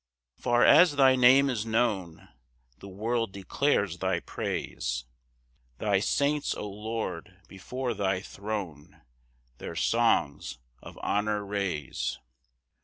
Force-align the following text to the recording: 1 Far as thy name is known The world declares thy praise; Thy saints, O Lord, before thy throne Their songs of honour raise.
1 0.37 0.41
Far 0.41 0.65
as 0.65 0.95
thy 0.95 1.15
name 1.15 1.47
is 1.47 1.63
known 1.63 2.27
The 2.79 2.87
world 2.87 3.31
declares 3.31 3.99
thy 3.99 4.19
praise; 4.19 5.05
Thy 5.77 5.99
saints, 5.99 6.55
O 6.55 6.67
Lord, 6.67 7.37
before 7.47 7.93
thy 7.93 8.19
throne 8.19 9.03
Their 9.59 9.75
songs 9.75 10.57
of 10.81 10.97
honour 11.03 11.45
raise. 11.45 12.17